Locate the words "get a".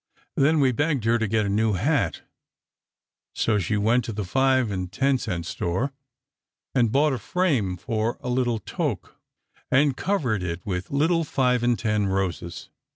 1.27-1.49